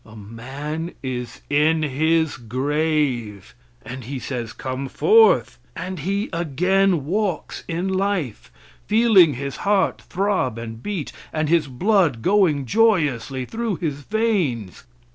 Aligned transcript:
A 0.03 0.15
man 0.15 0.95
is 1.03 1.41
in 1.47 1.83
his 1.83 2.37
grave, 2.37 3.53
and 3.85 4.03
He 4.05 4.17
says, 4.17 4.51
"Come 4.51 4.87
forth!" 4.89 5.59
and 5.75 5.99
he 5.99 6.27
again 6.33 7.05
walks 7.05 7.63
in 7.67 7.87
life, 7.87 8.51
feeling 8.87 9.35
his 9.35 9.57
heart 9.57 10.01
throb 10.01 10.57
and 10.57 10.81
beat, 10.81 11.11
and 11.31 11.49
his 11.49 11.67
blood 11.67 12.23
going 12.23 12.65
joyously 12.65 13.45
through 13.45 13.75
his 13.75 13.99
veins. 14.01 14.85